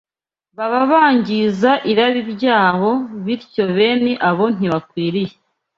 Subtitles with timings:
[0.57, 2.89] baba bangiza irari ryabo,
[3.25, 5.35] bityo bene abo ntibakwiriye